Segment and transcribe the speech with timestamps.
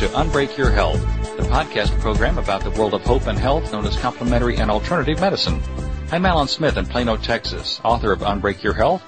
[0.00, 0.98] To Unbreak Your Health,
[1.36, 5.20] the podcast program about the world of hope and health known as complementary and alternative
[5.20, 5.60] medicine.
[6.10, 9.02] I'm Alan Smith in Plano, Texas, author of Unbreak Your Health.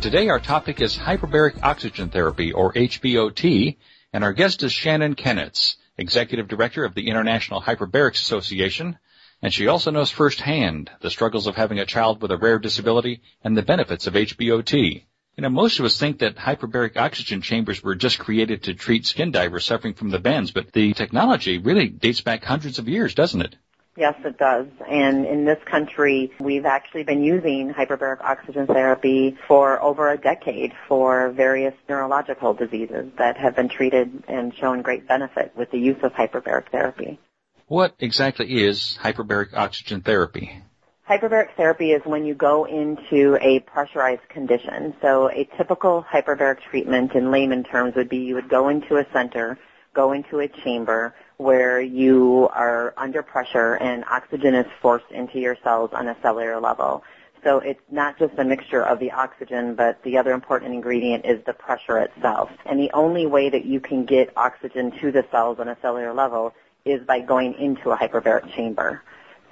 [0.00, 3.76] Today our topic is hyperbaric oxygen therapy, or HBOT,
[4.12, 9.00] and our guest is Shannon Kenitz, Executive Director of the International Hyperbarics Association,
[9.42, 13.20] and she also knows firsthand the struggles of having a child with a rare disability
[13.42, 15.02] and the benefits of HBOT.
[15.36, 19.04] You know, most of us think that hyperbaric oxygen chambers were just created to treat
[19.04, 23.14] skin divers suffering from the bends, but the technology really dates back hundreds of years,
[23.14, 23.54] doesn't it?
[23.98, 24.66] Yes, it does.
[24.88, 30.72] And in this country, we've actually been using hyperbaric oxygen therapy for over a decade
[30.88, 36.02] for various neurological diseases that have been treated and shown great benefit with the use
[36.02, 37.18] of hyperbaric therapy.
[37.66, 40.62] What exactly is hyperbaric oxygen therapy?
[41.08, 44.92] Hyperbaric therapy is when you go into a pressurized condition.
[45.00, 49.06] So a typical hyperbaric treatment in layman terms would be you would go into a
[49.12, 49.56] center,
[49.94, 55.56] go into a chamber where you are under pressure and oxygen is forced into your
[55.62, 57.04] cells on a cellular level.
[57.44, 61.38] So it's not just a mixture of the oxygen, but the other important ingredient is
[61.46, 62.50] the pressure itself.
[62.64, 66.12] And the only way that you can get oxygen to the cells on a cellular
[66.12, 66.52] level
[66.84, 69.04] is by going into a hyperbaric chamber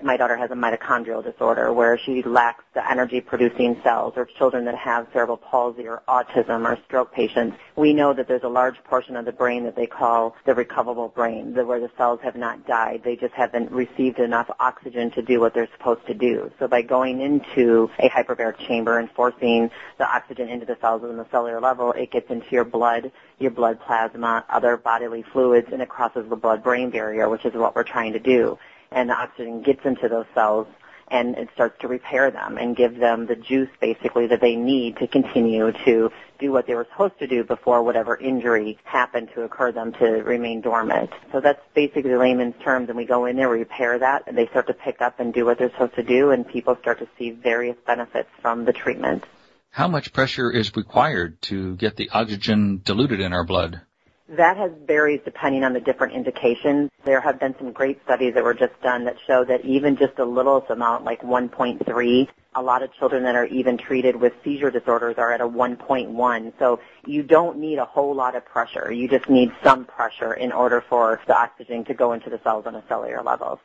[0.02, 4.64] my daughter has a mitochondrial disorder where she lacks the energy producing cells or children
[4.64, 8.76] that have cerebral palsy or autism or stroke patients, we know that there's a large
[8.84, 12.66] portion of the brain that they call the recoverable brain, where the cells have not
[12.66, 13.02] died.
[13.04, 16.50] They just haven't received enough oxygen to do what they're supposed to do.
[16.58, 21.16] So by going into a hyperbaric chamber and forcing the oxygen into the cells on
[21.16, 25.80] the cellular level, it gets into your blood, your blood plasma, other bodily fluids, and
[25.80, 28.58] it crosses the blood-brain barrier, which is what we're trying to do
[28.94, 30.66] and the oxygen gets into those cells
[31.08, 34.96] and it starts to repair them and give them the juice basically that they need
[34.96, 39.42] to continue to do what they were supposed to do before whatever injury happened to
[39.42, 41.10] occur them to remain dormant.
[41.30, 44.46] So that's basically layman's terms and we go in there, we repair that, and they
[44.46, 47.08] start to pick up and do what they're supposed to do and people start to
[47.18, 49.24] see various benefits from the treatment.
[49.70, 53.80] How much pressure is required to get the oxygen diluted in our blood?
[54.28, 56.90] That has varies depending on the different indications.
[57.04, 60.18] There have been some great studies that were just done that show that even just
[60.18, 64.70] a little amount, like 1.3, a lot of children that are even treated with seizure
[64.70, 66.52] disorders are at a 1.1.
[66.58, 68.90] So you don't need a whole lot of pressure.
[68.90, 72.64] You just need some pressure in order for the oxygen to go into the cells
[72.66, 73.60] on a cellular level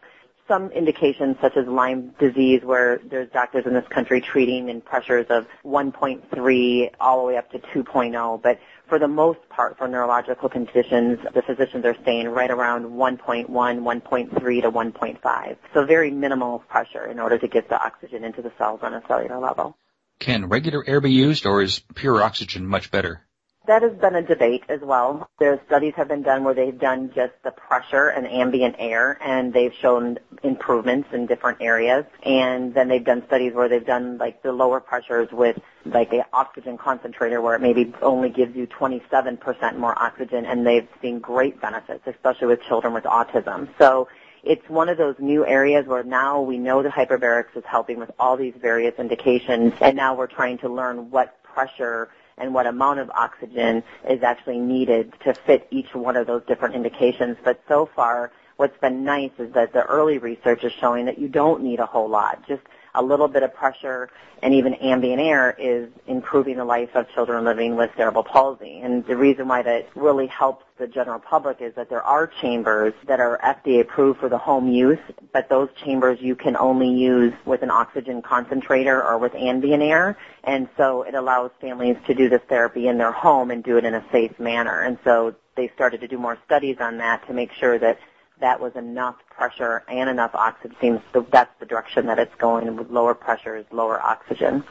[0.49, 5.27] some indications such as Lyme disease where there's doctors in this country treating in pressures
[5.29, 8.59] of 1.3 all the way up to 2.0, but
[8.89, 14.61] for the most part for neurological conditions, the physicians are staying right around 1.1, 1.3
[14.61, 15.57] to 1.5.
[15.73, 19.01] So very minimal pressure in order to get the oxygen into the cells on a
[19.07, 19.77] cellular level.
[20.19, 23.21] Can regular air be used or is pure oxygen much better?
[23.67, 25.29] That has been a debate as well.
[25.37, 29.53] There's studies have been done where they've done just the pressure and ambient air and
[29.53, 32.05] they've shown improvements in different areas.
[32.23, 36.25] And then they've done studies where they've done like the lower pressures with like the
[36.33, 41.61] oxygen concentrator where it maybe only gives you 27% more oxygen and they've seen great
[41.61, 43.69] benefits, especially with children with autism.
[43.77, 44.07] So
[44.43, 48.11] it's one of those new areas where now we know the hyperbarics is helping with
[48.19, 52.99] all these various indications and now we're trying to learn what pressure and what amount
[52.99, 57.37] of oxygen is actually needed to fit each one of those different indications.
[57.43, 61.27] But so far, what's been nice is that the early research is showing that you
[61.27, 62.45] don't need a whole lot.
[62.47, 62.63] Just
[62.99, 64.09] a little bit of pressure
[64.43, 68.79] and even ambient air is improving the life of children living with cerebral palsy.
[68.81, 72.93] And the reason why that really helps the general public is that there are chambers
[73.07, 74.99] that are FDA approved for the home use,
[75.33, 80.17] but those chambers you can only use with an oxygen concentrator or with ambient air.
[80.43, 83.85] And so it allows families to do this therapy in their home and do it
[83.85, 84.81] in a safe manner.
[84.81, 87.99] And so they started to do more studies on that to make sure that
[88.39, 90.75] that was enough pressure and enough oxygen.
[90.81, 91.01] Seems
[91.31, 94.63] that's the direction that it's going with lower pressures, lower oxygen.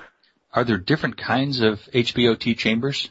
[0.52, 3.10] Are there different kinds of HBOT chambers?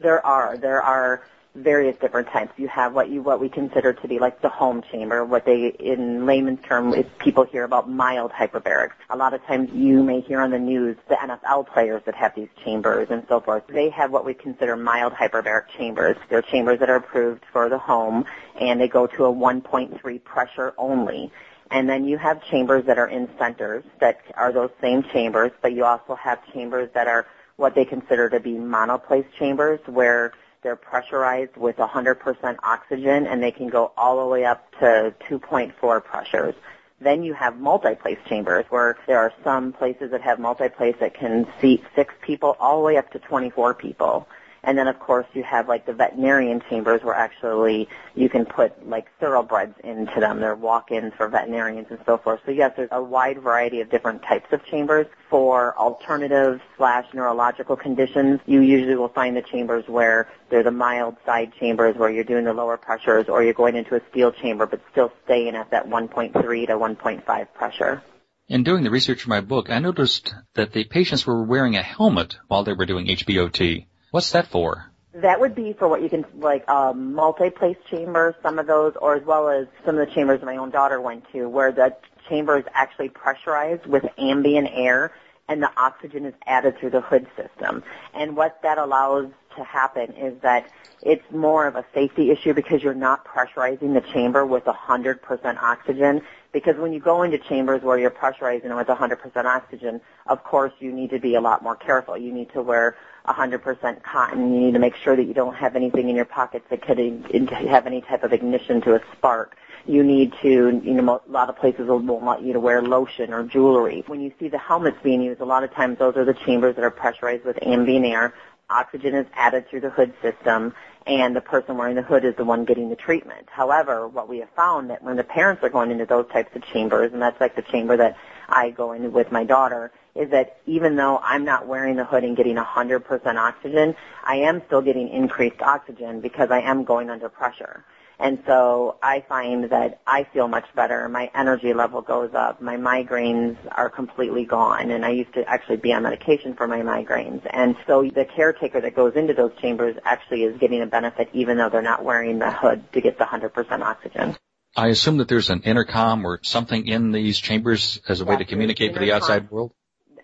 [0.00, 0.56] There are.
[0.56, 1.22] There are
[1.54, 2.52] various different types.
[2.56, 5.68] You have what you what we consider to be like the home chamber, what they
[5.78, 8.92] in layman's term is people hear about mild hyperbarics.
[9.10, 12.34] A lot of times you may hear on the news the NFL players that have
[12.34, 13.64] these chambers and so forth.
[13.68, 16.16] They have what we consider mild hyperbaric chambers.
[16.28, 18.24] They're chambers that are approved for the home
[18.60, 21.32] and they go to a 1.3 pressure only.
[21.70, 25.74] And then you have chambers that are in centers that are those same chambers, but
[25.74, 30.32] you also have chambers that are what they consider to be monoplace chambers where
[30.62, 36.04] they're pressurized with 100% oxygen and they can go all the way up to 2.4
[36.04, 36.54] pressures.
[37.00, 41.46] Then you have multi-place chambers where there are some places that have multi-place that can
[41.60, 44.26] seat six people all the way up to 24 people.
[44.68, 48.86] And then of course you have like the veterinarian chambers where actually you can put
[48.86, 50.40] like thoroughbreds into them.
[50.40, 52.40] They're walk-ins for veterinarians and so forth.
[52.44, 55.06] So yes, there's a wide variety of different types of chambers.
[55.30, 61.16] For alternative slash neurological conditions, you usually will find the chambers where there's a mild
[61.24, 64.66] side chambers where you're doing the lower pressures or you're going into a steel chamber
[64.66, 68.02] but still staying at that 1.3 to 1.5 pressure.
[68.48, 71.82] In doing the research for my book, I noticed that the patients were wearing a
[71.82, 73.86] helmet while they were doing HBOT.
[74.10, 74.90] What's that for?
[75.14, 79.16] That would be for what you can, like, um, multi-place chamber, some of those, or
[79.16, 81.96] as well as some of the chambers my own daughter went to, where the
[82.28, 85.12] chamber is actually pressurized with ambient air
[85.48, 87.82] and the oxygen is added through the hood system.
[88.14, 90.70] And what that allows to happen is that
[91.02, 96.20] it's more of a safety issue because you're not pressurizing the chamber with 100% oxygen.
[96.52, 100.92] Because when you go into chambers where you're pressurizing with 100% oxygen, of course you
[100.92, 102.16] need to be a lot more careful.
[102.16, 102.96] You need to wear
[103.28, 104.54] 100% cotton.
[104.54, 106.98] You need to make sure that you don't have anything in your pockets that could
[106.98, 109.56] have any type of ignition to a spark.
[109.86, 113.32] You need to, you know, a lot of places won't want you to wear lotion
[113.32, 114.04] or jewelry.
[114.06, 116.74] When you see the helmets being used, a lot of times those are the chambers
[116.76, 118.34] that are pressurized with ambient air.
[118.70, 120.74] Oxygen is added through the hood system
[121.06, 123.48] and the person wearing the hood is the one getting the treatment.
[123.50, 126.62] However, what we have found that when the parents are going into those types of
[126.66, 128.16] chambers, and that's like the chamber that
[128.48, 132.24] I go in with my daughter, is that even though I'm not wearing the hood
[132.24, 133.94] and getting 100% oxygen,
[134.24, 137.84] I am still getting increased oxygen because I am going under pressure.
[138.20, 141.08] And so I find that I feel much better.
[141.08, 142.60] My energy level goes up.
[142.60, 144.90] My migraines are completely gone.
[144.90, 147.48] And I used to actually be on medication for my migraines.
[147.48, 151.58] And so the caretaker that goes into those chambers actually is getting a benefit even
[151.58, 154.36] though they're not wearing the hood to get the 100% oxygen.
[154.76, 158.44] I assume that there's an intercom or something in these chambers as a way to
[158.44, 159.72] communicate to the outside world?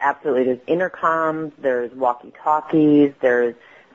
[0.05, 0.45] Absolutely.
[0.45, 3.55] There's intercoms, there's walkie-talkies, there's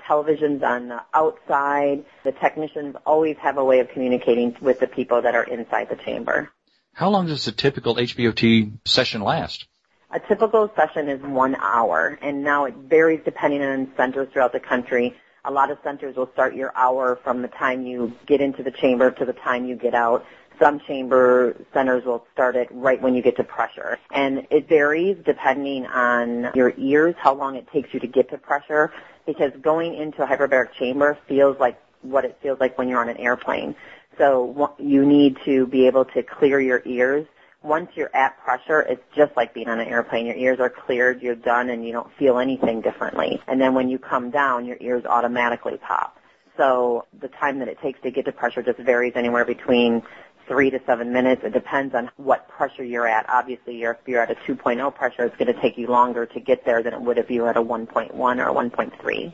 [0.10, 2.04] televisions on the outside.
[2.24, 5.96] The technicians always have a way of communicating with the people that are inside the
[5.98, 6.50] chamber.
[6.94, 9.68] How long does a typical HBOT session last?
[10.10, 14.60] A typical session is one hour, and now it varies depending on centers throughout the
[14.60, 15.16] country.
[15.46, 18.72] A lot of centers will start your hour from the time you get into the
[18.72, 20.26] chamber to the time you get out.
[20.60, 23.98] Some chamber centers will start it right when you get to pressure.
[24.12, 28.38] And it varies depending on your ears, how long it takes you to get to
[28.38, 28.92] pressure
[29.26, 33.10] because going into a hyperbaric chamber feels like what it feels like when you're on
[33.10, 33.76] an airplane.
[34.18, 37.26] So you need to be able to clear your ears.
[37.62, 40.26] Once you're at pressure, it's just like being on an airplane.
[40.26, 43.42] Your ears are cleared, you're done, and you don't feel anything differently.
[43.48, 46.18] And then when you come down, your ears automatically pop.
[46.58, 50.04] So the time that it takes to get to pressure just varies anywhere between
[50.50, 51.44] three to seven minutes.
[51.46, 53.30] It depends on what pressure you're at.
[53.30, 56.66] Obviously, if you're at a 2.0 pressure, it's going to take you longer to get
[56.66, 59.34] there than it would if you were at a 1.1 or 1.3.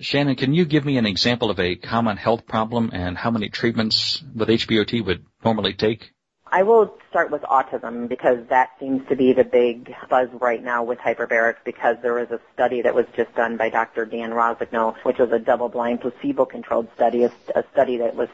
[0.00, 3.48] Shannon, can you give me an example of a common health problem and how many
[3.48, 6.12] treatments with HBOT would normally take?
[6.46, 10.82] I will start with autism because that seems to be the big buzz right now
[10.82, 14.04] with hyperbarics because there was a study that was just done by Dr.
[14.04, 18.28] Dan Rossignol, which was a double-blind placebo-controlled study, a, a study that was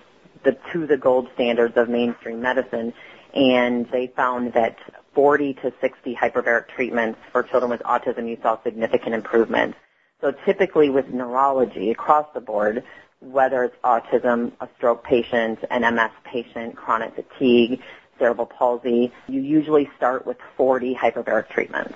[0.49, 2.95] the, to the gold standards of mainstream medicine,
[3.35, 4.79] and they found that
[5.15, 9.75] 40 to 60 hyperbaric treatments for children with autism, you saw significant improvement.
[10.23, 12.83] So typically with neurology across the board,
[13.21, 17.81] whether it's autism, a stroke patient, an MS patient, chronic fatigue,
[18.19, 21.95] cerebral palsy, you usually start with 40 hyperbaric treatments.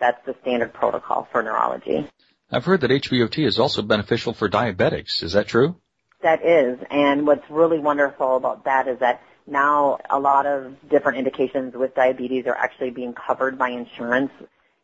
[0.00, 2.08] That's the standard protocol for neurology.
[2.50, 5.22] I've heard that HBOT is also beneficial for diabetics.
[5.22, 5.76] Is that true?
[6.22, 11.18] That is, and what's really wonderful about that is that now a lot of different
[11.18, 14.30] indications with diabetes are actually being covered by insurance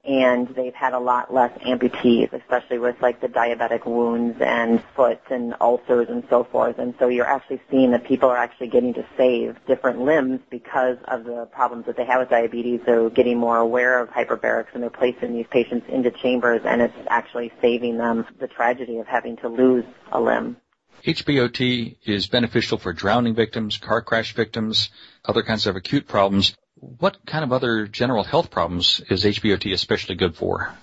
[0.05, 5.21] and they've had a lot less amputees, especially with like the diabetic wounds and foot
[5.31, 6.79] and ulcers and so forth.
[6.79, 10.97] And so you're actually seeing that people are actually getting to save different limbs because
[11.07, 12.81] of the problems that they have with diabetes.
[12.87, 16.97] They're getting more aware of hyperbarics and they're placing these patients into chambers and it's
[17.09, 20.57] actually saving them the tragedy of having to lose a limb.
[21.05, 24.91] HBOT is beneficial for drowning victims, car crash victims,
[25.25, 26.57] other kinds of acute problems.
[26.75, 30.75] What kind of other general health problems is HBOT especially good for?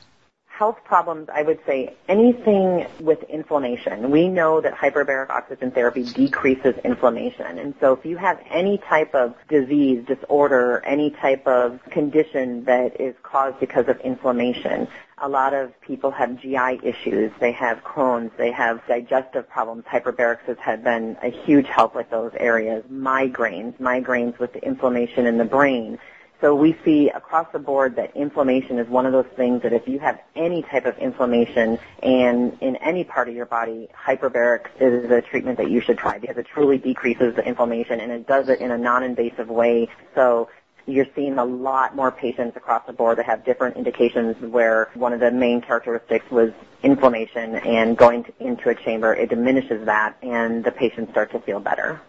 [0.48, 4.10] Health problems, I would say anything with inflammation.
[4.10, 7.60] We know that hyperbaric oxygen therapy decreases inflammation.
[7.60, 13.01] And so if you have any type of disease, disorder, any type of condition that
[13.01, 17.31] is caused because of inflammation, a lot of people have GI issues.
[17.39, 18.31] They have Crohn's.
[18.38, 19.86] They have digestive problems.
[19.86, 22.84] Hyperbarics has been a huge help with those areas.
[22.91, 25.98] Migraines, migraines with the inflammation in the brain.
[26.41, 29.88] So we see across the board that inflammation is one of those things that if
[29.88, 35.10] you have any type of inflammation and in any part of your body, hyperbarics is
[35.10, 38.50] a treatment that you should try because it truly decreases the inflammation and it does
[38.50, 39.88] it in a non-invasive way.
[40.13, 40.50] So
[40.88, 45.13] you're seeing a lot more patients across the board that have different indications where one
[45.13, 46.51] of the main characteristics was
[46.84, 51.60] inflammation and going into a chamber, it diminishes that and the patients start to feel
[51.60, 52.00] better.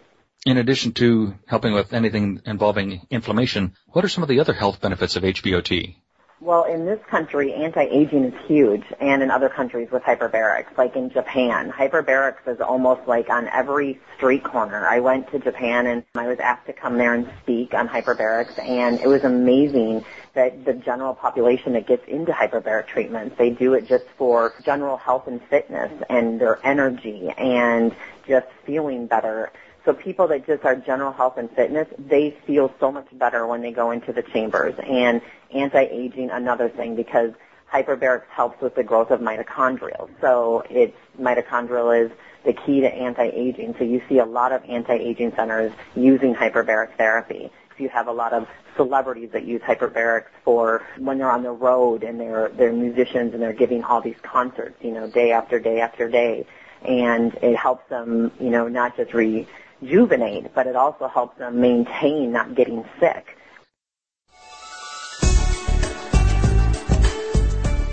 [0.45, 4.79] In addition to helping with anything involving inflammation, what are some of the other health
[4.79, 5.95] benefits of HBOT?
[6.39, 11.09] Well, in this country, anti-aging is huge, and in other countries with hyperbarics, like in
[11.09, 11.71] Japan.
[11.71, 14.87] Hyperbarics is almost like on every street corner.
[14.87, 18.59] I went to Japan and I was asked to come there and speak on hyperbarics,
[18.59, 23.73] and it was amazing that the general population that gets into hyperbaric treatments, they do
[23.73, 27.95] it just for general health and fitness and their energy and
[28.27, 29.51] just feeling better.
[29.87, 33.61] So people that just are general health and fitness, they feel so much better when
[33.61, 34.75] they go into the chambers.
[34.85, 35.21] And
[35.53, 37.31] anti-aging, another thing, because
[37.71, 40.09] hyperbarics helps with the growth of mitochondria.
[40.19, 42.11] So it's mitochondrial is
[42.43, 43.75] the key to anti-aging.
[43.77, 47.49] So you see a lot of anti-aging centers using hyperbaric therapy.
[47.77, 52.03] You have a lot of celebrities that use hyperbarics for when they're on the road
[52.03, 55.79] and they're they're musicians and they're giving all these concerts, you know, day after day
[55.79, 56.45] after day,
[56.81, 59.47] and it helps them, you know, not just re
[59.81, 63.37] rejuvenate, but it also helps them maintain not getting sick.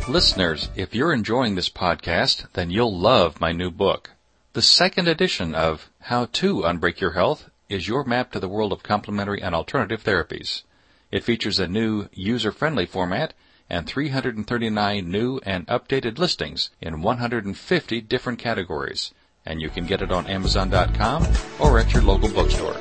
[0.07, 4.11] Listeners, if you're enjoying this podcast, then you'll love my new book.
[4.53, 8.73] The second edition of How to Unbreak Your Health is your map to the world
[8.73, 10.63] of complementary and alternative therapies.
[11.11, 13.33] It features a new user-friendly format
[13.71, 19.13] and 339 new and updated listings in 150 different categories
[19.47, 21.27] and you can get it on Amazon.com
[21.61, 22.77] or at your local bookstore.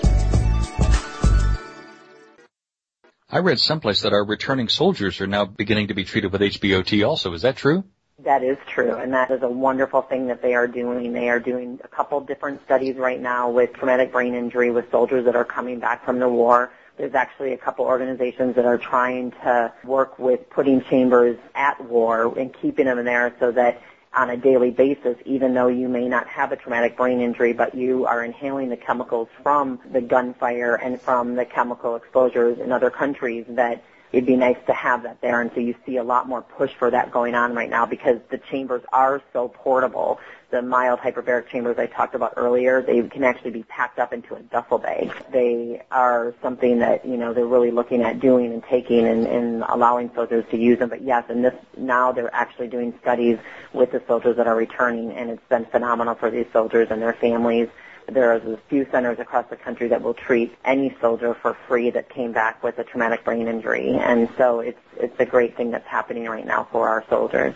[3.29, 7.07] I read someplace that our returning soldiers are now beginning to be treated with HBOT
[7.07, 7.33] also.
[7.33, 7.83] Is that true?
[8.19, 11.13] That is true, and that is a wonderful thing that they are doing.
[11.13, 15.25] They are doing a couple different studies right now with traumatic brain injury with soldiers
[15.25, 16.71] that are coming back from the war.
[16.95, 22.37] There's actually a couple organizations that are trying to work with putting chambers at war
[22.37, 23.81] and keeping them in there so that
[24.15, 27.73] on a daily basis, even though you may not have a traumatic brain injury, but
[27.73, 32.89] you are inhaling the chemicals from the gunfire and from the chemical exposures in other
[32.89, 35.41] countries that it'd be nice to have that there.
[35.41, 38.19] And so you see a lot more push for that going on right now because
[38.29, 40.19] the chambers are so portable
[40.53, 44.35] the mild hyperbaric chambers I talked about earlier, they can actually be packed up into
[44.35, 45.11] a duffel bag.
[45.31, 49.63] They are something that, you know, they're really looking at doing and taking and, and
[49.67, 50.89] allowing soldiers to use them.
[50.89, 53.39] But yes, and this, now they're actually doing studies
[53.73, 57.13] with the soldiers that are returning and it's been phenomenal for these soldiers and their
[57.13, 57.67] families.
[58.07, 61.89] There are a few centers across the country that will treat any soldier for free
[61.91, 63.95] that came back with a traumatic brain injury.
[63.95, 67.55] And so it's, it's a great thing that's happening right now for our soldiers.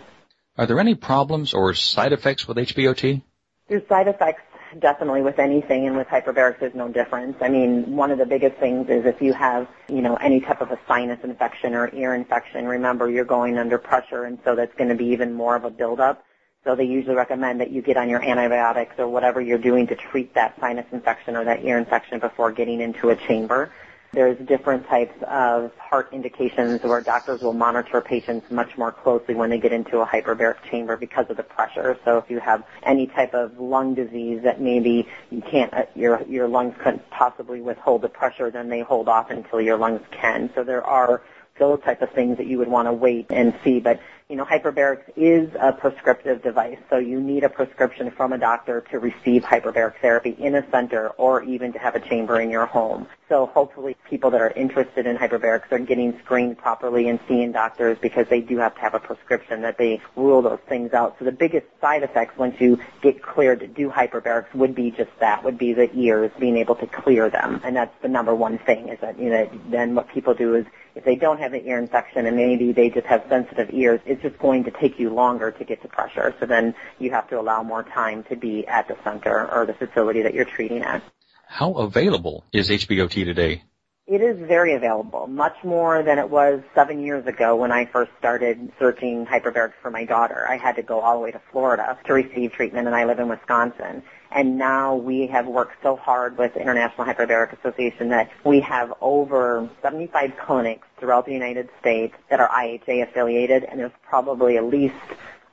[0.56, 3.22] Are there any problems or side effects with HBOT?
[3.68, 4.42] There's side effects
[4.80, 7.36] definitely with anything and with hyperbarics there's no difference.
[7.40, 10.60] I mean, one of the biggest things is if you have, you know, any type
[10.60, 14.74] of a sinus infection or ear infection, remember you're going under pressure and so that's
[14.74, 16.24] going to be even more of a buildup.
[16.64, 19.96] So they usually recommend that you get on your antibiotics or whatever you're doing to
[19.96, 23.70] treat that sinus infection or that ear infection before getting into a chamber.
[24.12, 29.50] There's different types of heart indications where doctors will monitor patients much more closely when
[29.50, 31.98] they get into a hyperbaric chamber because of the pressure.
[32.04, 36.22] So if you have any type of lung disease that maybe you can't, uh, your
[36.26, 40.50] your lungs couldn't possibly withhold the pressure, then they hold off until your lungs can.
[40.54, 41.22] So there are
[41.58, 43.78] those type of things that you would want to wait and see.
[43.78, 48.38] But you know, hyperbarics is a prescriptive device, so you need a prescription from a
[48.38, 52.50] doctor to receive hyperbaric therapy in a center or even to have a chamber in
[52.50, 53.06] your home.
[53.28, 57.98] So hopefully people that are interested in hyperbarics are getting screened properly and seeing doctors
[58.00, 61.16] because they do have to have a prescription that they rule those things out.
[61.18, 65.10] So the biggest side effects once you get cleared to do hyperbarics would be just
[65.20, 67.60] that, would be the ears, being able to clear them.
[67.64, 70.64] And that's the number one thing is that, you know, then what people do is
[70.94, 74.22] if they don't have an ear infection and maybe they just have sensitive ears, it's
[74.22, 76.34] just going to take you longer to get to pressure.
[76.40, 79.74] So then you have to allow more time to be at the center or the
[79.74, 81.02] facility that you're treating at.
[81.50, 83.64] How available is HBOT today?
[84.06, 88.10] It is very available, much more than it was seven years ago when I first
[88.18, 90.46] started searching hyperbarics for my daughter.
[90.48, 93.18] I had to go all the way to Florida to receive treatment, and I live
[93.18, 94.02] in Wisconsin.
[94.30, 98.92] And now we have worked so hard with the International Hyperbaric Association that we have
[99.00, 104.64] over 75 clinics throughout the United States that are IHA affiliated, and there's probably at
[104.64, 104.94] least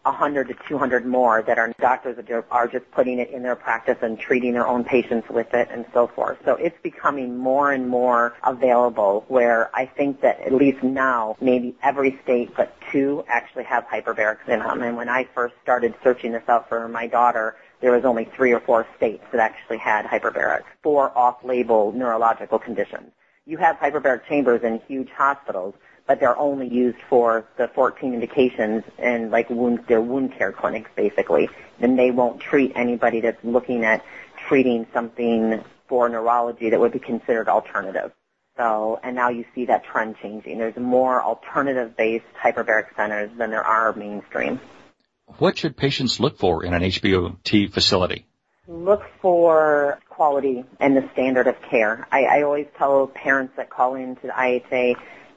[0.06, 3.98] 100 to 200 more that are doctors that are just putting it in their practice
[4.02, 6.38] and treating their own patients with it and so forth.
[6.46, 11.76] So it's becoming more and more available where I think that at least now maybe
[11.82, 14.82] every state but two actually have hyperbarics in them.
[14.82, 18.52] And when I first started searching this out for my daughter, there was only three
[18.52, 23.12] or four states that actually had hyperbarics for off-label neurological conditions.
[23.46, 25.76] You have hyperbaric chambers in huge hospitals,
[26.08, 30.90] but they're only used for the 14 indications and like wound, they're wound care clinics
[30.96, 31.50] basically.
[31.80, 34.04] And they won't treat anybody that's looking at
[34.48, 38.12] treating something for neurology that would be considered alternative.
[38.58, 40.60] So, and now you see that trend changing.
[40.60, 44.62] There's more alternative-based hyperbaric centers than there are mainstream.
[45.40, 48.26] What should patients look for in an HBOT facility?
[48.68, 52.08] Look for quality and the standard of care.
[52.12, 54.96] I, I always tell parents that call into the IHA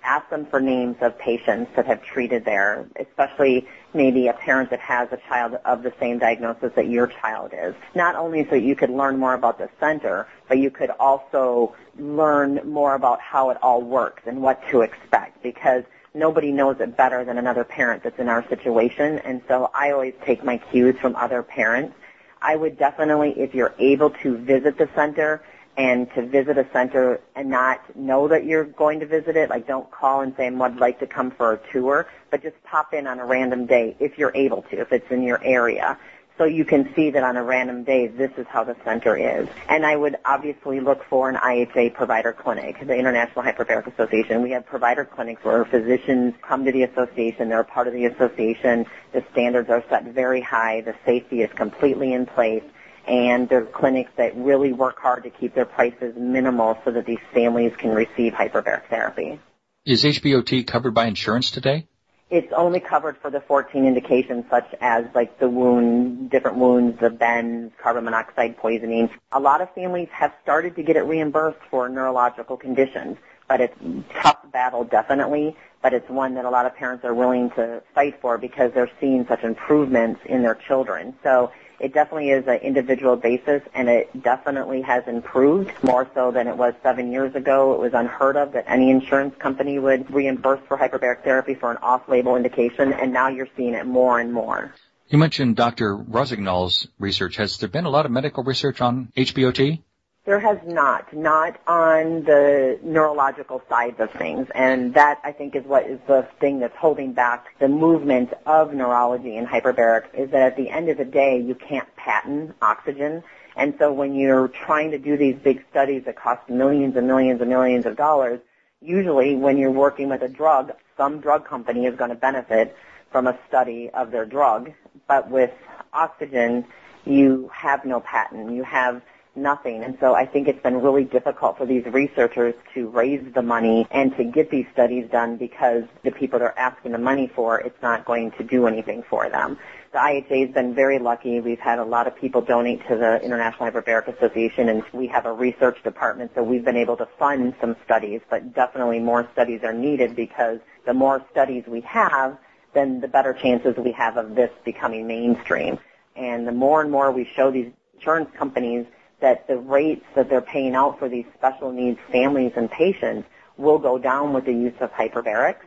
[0.09, 4.81] ask them for names of patients that have treated there, especially maybe a parent that
[4.81, 7.75] has a child of the same diagnosis that your child is.
[7.95, 12.61] Not only so you could learn more about the center, but you could also learn
[12.65, 15.85] more about how it all works and what to expect because
[16.15, 19.19] nobody knows it better than another parent that's in our situation.
[19.19, 21.95] And so I always take my cues from other parents.
[22.41, 25.43] I would definitely, if you're able to visit the center,
[25.79, 29.49] and to visit a center and not know that you're going to visit it.
[29.49, 32.93] Like don't call and say, I'd like to come for a tour, but just pop
[32.93, 35.97] in on a random day if you're able to, if it's in your area.
[36.37, 39.49] So you can see that on a random day, this is how the center is.
[39.69, 44.43] And I would obviously look for an IHA provider clinic, the International Hyperbaric Association.
[44.43, 47.49] We have provider clinics where physicians come to the association.
[47.49, 48.87] They're a part of the association.
[49.13, 50.81] The standards are set very high.
[50.81, 52.63] The safety is completely in place
[53.09, 57.19] and they're clinics that really work hard to keep their prices minimal so that these
[57.33, 59.41] families can receive hyperbaric therapy.
[59.85, 61.87] Is HBOT covered by insurance today?
[62.31, 67.09] It's only covered for the 14 indications such as like the wound, different wounds, the
[67.09, 69.09] bends, carbon monoxide poisoning.
[69.33, 73.16] A lot of families have started to get it reimbursed for neurological conditions,
[73.49, 73.75] but it's
[74.21, 78.21] tough battle definitely, but it's one that a lot of parents are willing to fight
[78.21, 81.14] for because they're seeing such improvements in their children.
[81.23, 86.49] So it definitely is an individual basis, and it definitely has improved more so than
[86.49, 87.75] it was seven years ago.
[87.75, 91.77] It was unheard of that any insurance company would reimburse for hyperbaric therapy for an
[91.79, 94.75] off-label indication, and now you're seeing it more and more.
[95.09, 95.97] You mentioned Dr.
[95.97, 97.37] Rossignol's research.
[97.37, 99.81] Has there been a lot of medical research on HBOT?
[100.29, 104.47] There has not, not on the neurological side of things.
[104.55, 108.75] And that, I think, is what is the thing that's holding back the movement of
[108.75, 113.25] neurology and hyperbaric is that at the end of the day, you can't patent oxygen.
[113.57, 117.41] And so when you're trying to do these big studies that cost millions and millions
[117.41, 118.38] and millions of dollars,
[118.83, 122.77] usually when you're working with a drug, some drug company is going to benefit
[123.11, 124.75] from a study of their drug.
[125.07, 125.53] But with
[125.95, 126.67] oxygen,
[127.07, 128.53] you have no patent.
[128.53, 129.01] You have
[129.38, 129.83] nothing.
[129.83, 133.87] And so I think it's been really difficult for these researchers to raise the money
[133.90, 137.81] and to get these studies done because the people they're asking the money for, it's
[137.83, 139.59] not going to do anything for them.
[139.92, 141.40] The IHA has been very lucky.
[141.40, 145.24] We've had a lot of people donate to the International Hyperbaric Association, and we have
[145.24, 149.61] a research department, so we've been able to fund some studies, but definitely more studies
[149.62, 152.37] are needed because the more studies we have,
[152.74, 155.79] then the better chances we have of this becoming mainstream.
[156.16, 158.85] And the more and more we show these insurance companies
[159.20, 163.78] that the rates that they're paying out for these special needs families and patients will
[163.78, 165.64] go down with the use of hyperbarics.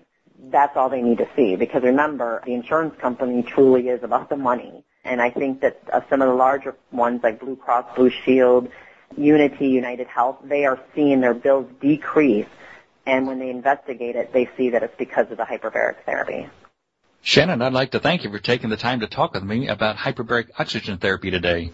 [0.49, 4.37] That's all they need to see because remember, the insurance company truly is about the
[4.37, 4.83] money.
[5.03, 8.69] And I think that uh, some of the larger ones like Blue Cross Blue Shield,
[9.17, 12.47] Unity, United Health, they are seeing their bills decrease.
[13.05, 16.47] And when they investigate it, they see that it's because of the hyperbaric therapy.
[17.23, 19.95] Shannon, I'd like to thank you for taking the time to talk with me about
[19.95, 21.71] hyperbaric oxygen therapy today.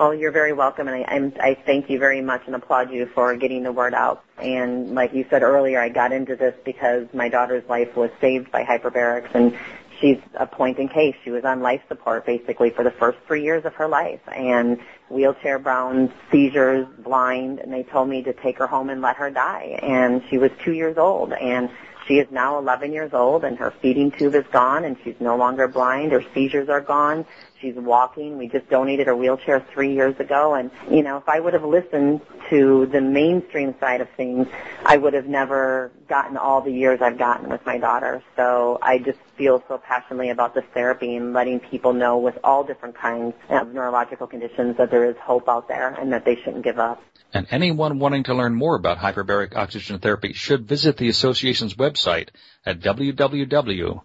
[0.00, 3.36] Well, you're very welcome, and I, I thank you very much and applaud you for
[3.36, 4.24] getting the word out.
[4.38, 8.50] And like you said earlier, I got into this because my daughter's life was saved
[8.50, 9.54] by hyperbarics, and
[10.00, 11.16] she's a point in case.
[11.22, 14.78] She was on life support basically for the first three years of her life, and
[15.10, 19.30] wheelchair bound, seizures, blind, and they told me to take her home and let her
[19.30, 19.78] die.
[19.82, 21.68] And she was two years old, and
[22.08, 25.36] she is now 11 years old, and her feeding tube is gone, and she's no
[25.36, 26.12] longer blind.
[26.12, 27.26] Her seizures are gone.
[27.60, 28.38] She's walking.
[28.38, 30.54] We just donated her wheelchair three years ago.
[30.54, 34.48] And, you know, if I would have listened to the mainstream side of things,
[34.84, 38.22] I would have never gotten all the years I've gotten with my daughter.
[38.36, 42.64] So I just feel so passionately about this therapy and letting people know with all
[42.64, 46.64] different kinds of neurological conditions that there is hope out there and that they shouldn't
[46.64, 47.02] give up.
[47.32, 52.28] And anyone wanting to learn more about hyperbaric oxygen therapy should visit the association's website
[52.64, 54.02] at www